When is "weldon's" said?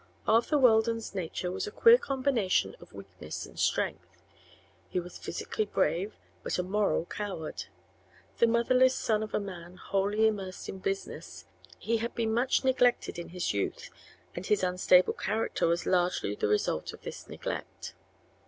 0.57-1.13